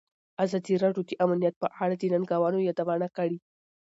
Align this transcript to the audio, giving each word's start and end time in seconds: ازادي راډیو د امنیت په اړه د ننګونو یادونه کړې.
ازادي 0.43 0.73
راډیو 0.83 1.03
د 1.09 1.11
امنیت 1.25 1.55
په 1.61 1.67
اړه 1.81 1.95
د 1.97 2.03
ننګونو 2.13 2.59
یادونه 2.69 3.07
کړې. 3.17 3.37